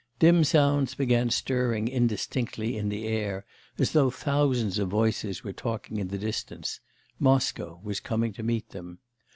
[0.17, 3.45] Dim sounds began stirring indistinctly in the air,
[3.77, 6.79] as though thousands of voices were talking in the distance;
[7.19, 8.97] Moscow was coming to meet them.